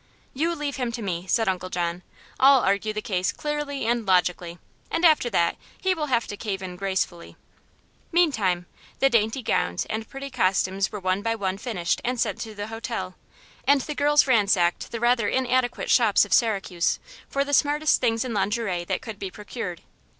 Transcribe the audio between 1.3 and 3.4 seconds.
Uncle John. "I'll argue the case